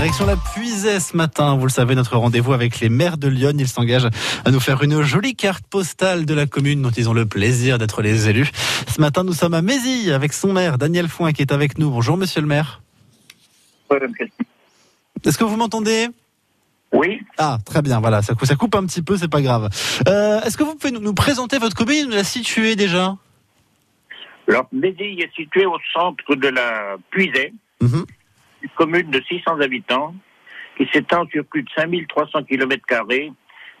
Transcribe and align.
Direction 0.00 0.24
la 0.24 0.36
Puisée 0.36 0.98
ce 0.98 1.14
matin. 1.14 1.56
Vous 1.58 1.64
le 1.66 1.70
savez, 1.70 1.94
notre 1.94 2.16
rendez-vous 2.16 2.54
avec 2.54 2.80
les 2.80 2.88
maires 2.88 3.18
de 3.18 3.28
Lyon. 3.28 3.52
Ils 3.58 3.68
s'engagent 3.68 4.08
à 4.46 4.50
nous 4.50 4.58
faire 4.58 4.82
une 4.82 5.02
jolie 5.02 5.36
carte 5.36 5.66
postale 5.66 6.24
de 6.24 6.32
la 6.32 6.46
commune 6.46 6.80
dont 6.80 6.88
ils 6.90 7.10
ont 7.10 7.12
le 7.12 7.26
plaisir 7.26 7.76
d'être 7.76 8.00
les 8.00 8.26
élus. 8.30 8.50
Ce 8.88 8.98
matin, 8.98 9.24
nous 9.24 9.34
sommes 9.34 9.52
à 9.52 9.60
Mézy 9.60 10.10
avec 10.10 10.32
son 10.32 10.54
maire, 10.54 10.78
Daniel 10.78 11.06
Foin, 11.06 11.32
qui 11.32 11.42
est 11.42 11.52
avec 11.52 11.76
nous. 11.76 11.90
Bonjour, 11.90 12.16
monsieur 12.16 12.40
le 12.40 12.46
maire. 12.46 12.80
Est-ce 13.90 15.36
que 15.36 15.44
vous 15.44 15.56
m'entendez? 15.58 16.08
Oui, 16.92 17.20
Ah, 17.36 17.58
très 17.66 17.82
bien, 17.82 18.00
voilà, 18.00 18.22
ça, 18.22 18.34
cou- 18.34 18.46
ça 18.46 18.56
coupe 18.56 18.74
un 18.76 18.86
petit 18.86 19.02
peu, 19.02 19.18
c'est 19.18 19.28
pas 19.28 19.42
grave. 19.42 19.68
Euh, 20.08 20.40
Est-ce 20.40 20.56
que 20.56 20.64
vous 20.64 20.76
pouvez 20.76 20.92
nous, 20.94 21.00
nous 21.00 21.14
présenter 21.14 21.58
votre 21.58 21.76
commune, 21.76 22.06
nous 22.06 22.16
la 22.16 22.24
situer 22.24 22.74
déjà? 22.74 23.16
Alors 24.48 24.66
Médille 24.72 25.20
est 25.20 25.32
situé 25.36 25.66
au 25.66 25.76
centre 25.92 26.34
de 26.36 26.48
la 26.48 26.96
Puisée, 27.10 27.52
Mhm. 27.82 28.06
Commune 28.76 29.10
de 29.10 29.22
600 29.28 29.60
habitants, 29.60 30.14
qui 30.76 30.88
s'étend 30.92 31.26
sur 31.32 31.44
plus 31.44 31.62
de 31.62 31.68
5300 31.76 32.44
km 32.44 32.84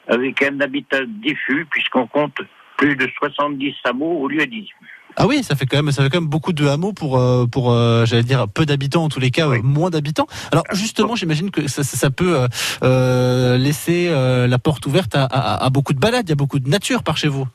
avec 0.08 0.42
un 0.42 0.60
habitat 0.60 1.04
diffus, 1.06 1.66
puisqu'on 1.70 2.06
compte 2.06 2.36
plus 2.76 2.96
de 2.96 3.08
70 3.18 3.74
hameaux 3.84 4.18
au 4.20 4.28
lieu 4.28 4.46
dit. 4.46 4.68
Ah 5.16 5.26
oui, 5.26 5.42
ça 5.42 5.54
fait 5.56 5.66
quand 5.66 5.76
même, 5.76 5.90
ça 5.90 6.02
fait 6.02 6.08
quand 6.08 6.20
même 6.20 6.30
beaucoup 6.30 6.52
de 6.52 6.66
hameaux 6.66 6.92
pour, 6.92 7.18
euh, 7.18 7.44
pour, 7.46 7.72
euh, 7.72 8.04
j'allais 8.06 8.22
dire, 8.22 8.46
peu 8.48 8.64
d'habitants 8.64 9.04
en 9.04 9.08
tous 9.08 9.18
les 9.20 9.30
cas, 9.30 9.48
Oui. 9.48 9.58
euh, 9.58 9.62
moins 9.62 9.90
d'habitants. 9.90 10.26
Alors 10.52 10.64
justement, 10.72 11.16
j'imagine 11.16 11.50
que 11.50 11.66
ça, 11.68 11.82
ça- 11.82 12.10
peut 12.10 12.46
euh, 12.82 13.56
laisser 13.58 14.08
euh, 14.08 14.46
la 14.46 14.58
porte 14.58 14.86
ouverte 14.86 15.14
à, 15.14 15.24
à- 15.24 15.64
à 15.64 15.70
beaucoup 15.70 15.92
de 15.92 15.98
balades. 15.98 16.26
Il 16.28 16.30
y 16.30 16.32
a 16.32 16.36
beaucoup 16.36 16.58
de 16.60 16.68
nature 16.68 17.02
par 17.02 17.16
chez 17.16 17.28
vous. 17.28 17.46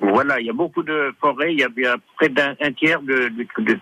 Voilà, 0.00 0.38
il 0.40 0.46
y 0.46 0.50
a 0.50 0.52
beaucoup 0.52 0.82
de 0.84 1.12
forêts, 1.20 1.52
il 1.52 1.58
y 1.60 1.64
a 1.64 1.96
près 2.16 2.28
d'un 2.28 2.54
un 2.60 2.72
tiers 2.72 3.02
de, 3.02 3.28
de- 3.28 3.62
de- 3.64 3.78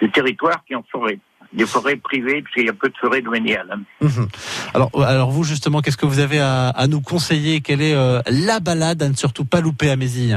du 0.00 0.10
territoire 0.12 0.64
qui 0.64 0.72
est 0.74 0.76
en 0.76 0.84
forêt. 0.90 1.18
Des 1.52 1.64
forêts 1.64 1.96
privées, 1.96 2.42
puisqu'il 2.42 2.66
y 2.66 2.68
a 2.68 2.74
peu 2.74 2.88
de 2.90 2.96
forêts 2.96 3.22
domaniales. 3.22 3.78
Mhm. 4.02 4.28
Alors, 4.74 4.90
alors 5.02 5.30
vous 5.30 5.44
justement, 5.44 5.80
qu'est-ce 5.80 5.96
que 5.96 6.04
vous 6.04 6.18
avez 6.18 6.40
à, 6.40 6.68
à 6.68 6.86
nous 6.86 7.00
conseiller? 7.00 7.62
Quelle 7.62 7.80
est 7.80 7.94
euh, 7.94 8.20
la 8.26 8.60
balade 8.60 9.02
à 9.02 9.08
ne 9.08 9.14
surtout 9.14 9.46
pas 9.46 9.62
louper 9.62 9.88
à 9.90 9.96
Mézy 9.96 10.34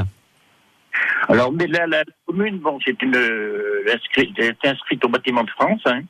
Alors, 1.28 1.52
mais 1.52 1.66
la, 1.66 1.86
la 1.86 2.02
commune, 2.26 2.58
bon, 2.58 2.78
c'est 2.84 3.00
une 3.02 3.14
euh, 3.14 3.84
inscrite, 4.64 5.04
au 5.04 5.08
bâtiment 5.08 5.44
de 5.44 5.50
France, 5.50 5.82
hein, 5.84 6.00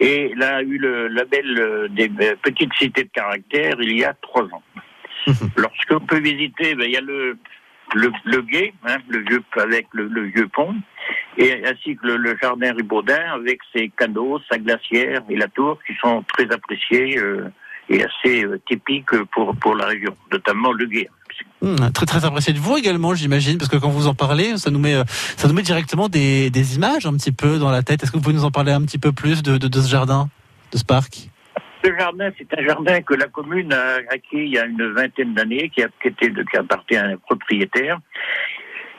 et 0.00 0.32
elle 0.32 0.42
a 0.42 0.62
eu 0.62 0.78
le 0.78 1.06
label 1.06 1.58
euh, 1.58 1.88
des 1.88 2.08
petites 2.42 2.74
cités 2.74 3.04
de 3.04 3.10
caractère 3.10 3.76
il 3.80 3.98
y 3.98 4.04
a 4.04 4.14
trois 4.20 4.44
ans. 4.44 4.62
Mhm. 5.28 5.50
Lorsque 5.56 5.92
on 5.92 6.00
peut 6.00 6.18
visiter, 6.18 6.74
ben, 6.74 6.86
il 6.86 6.92
y 6.92 6.96
a 6.96 7.00
le 7.00 7.38
le, 7.94 8.12
le 8.24 8.42
guet, 8.42 8.72
hein, 8.86 8.98
le 9.08 9.18
vieux 9.18 9.42
avec 9.56 9.86
le, 9.92 10.06
le 10.06 10.22
vieux 10.26 10.48
pont, 10.48 10.74
et 11.40 11.66
ainsi 11.66 11.96
que 11.96 12.06
le, 12.06 12.16
le 12.18 12.36
jardin 12.40 12.72
Ribaudin 12.74 13.24
avec 13.34 13.58
ses 13.74 13.88
canaux, 13.96 14.38
sa 14.50 14.58
glacière 14.58 15.22
et 15.28 15.36
la 15.36 15.48
tour 15.48 15.78
qui 15.86 15.94
sont 16.00 16.22
très 16.32 16.46
appréciés 16.52 17.18
euh, 17.18 17.50
et 17.88 18.04
assez 18.04 18.44
euh, 18.44 18.60
typiques 18.68 19.14
pour 19.32 19.56
pour 19.56 19.74
la 19.74 19.86
région, 19.86 20.14
notamment 20.30 20.72
le 20.72 20.86
guet. 20.86 21.08
Hum, 21.62 21.76
Très 21.92 22.06
très 22.06 22.24
apprécié 22.24 22.52
de 22.52 22.58
vous 22.58 22.76
également, 22.76 23.14
j'imagine, 23.14 23.56
parce 23.56 23.70
que 23.70 23.78
quand 23.78 23.88
vous 23.88 24.06
en 24.06 24.14
parlez, 24.14 24.58
ça 24.58 24.70
nous 24.70 24.78
met, 24.78 24.94
euh, 24.94 25.04
ça 25.36 25.48
nous 25.48 25.54
met 25.54 25.62
directement 25.62 26.08
des, 26.08 26.50
des 26.50 26.76
images 26.76 27.06
un 27.06 27.14
petit 27.14 27.32
peu 27.32 27.58
dans 27.58 27.70
la 27.70 27.82
tête. 27.82 28.02
Est-ce 28.02 28.10
que 28.12 28.16
vous 28.18 28.22
pouvez 28.22 28.34
nous 28.34 28.44
en 28.44 28.50
parler 28.50 28.72
un 28.72 28.82
petit 28.82 28.98
peu 28.98 29.12
plus 29.12 29.42
de, 29.42 29.56
de, 29.56 29.68
de 29.68 29.80
ce 29.80 29.88
jardin, 29.88 30.28
de 30.72 30.78
ce 30.78 30.84
parc? 30.84 31.30
Ce 31.82 31.90
jardin, 31.98 32.30
c'est 32.36 32.58
un 32.58 32.62
jardin 32.62 33.00
que 33.00 33.14
la 33.14 33.26
commune 33.26 33.72
a 33.72 33.96
acquis 34.10 34.44
il 34.48 34.48
y 34.48 34.58
a 34.58 34.66
une 34.66 34.92
vingtaine 34.92 35.32
d'années, 35.32 35.70
qui, 35.74 35.82
a, 35.82 35.88
qui, 36.02 36.08
était 36.08 36.30
qui 36.30 36.56
appartient 36.58 36.96
à 36.96 37.06
un 37.06 37.16
propriétaire. 37.16 37.98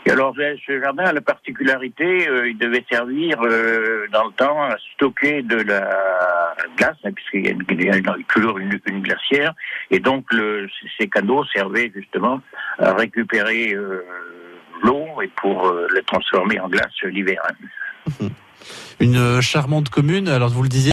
Et 0.06 0.12
alors, 0.12 0.34
ce 0.36 0.82
jardin 0.82 1.04
a 1.04 1.14
la 1.14 1.22
particularité, 1.22 2.28
euh, 2.28 2.50
il 2.50 2.58
devait 2.58 2.84
servir 2.90 3.40
euh, 3.44 4.08
dans 4.12 4.26
le 4.26 4.32
temps 4.32 4.64
à 4.64 4.76
stocker 4.94 5.44
de 5.44 5.58
la 5.58 6.56
glace, 6.76 6.98
hein, 7.04 7.12
puisqu'il 7.14 7.46
y 7.46 7.50
a, 7.90 7.96
une, 7.96 8.24
toujours 8.26 8.58
une, 8.58 8.80
glacière, 9.02 9.54
et 9.92 10.00
donc 10.00 10.26
le, 10.34 10.68
ces 10.98 11.08
canaux 11.08 11.46
servaient 11.54 11.92
justement 11.94 12.42
à 12.80 12.94
récupérer 12.94 13.74
euh, 13.74 14.04
l'eau 14.84 15.22
et 15.22 15.30
pour 15.40 15.72
le 15.72 16.02
transformer 16.02 16.60
en 16.60 16.68
glace 16.68 16.90
l'hiver. 17.04 17.42
hein. 17.48 18.28
Une 19.00 19.42
charmante 19.42 19.90
commune, 19.90 20.28
alors 20.28 20.50
vous 20.50 20.64
le 20.64 20.70
disiez. 20.70 20.90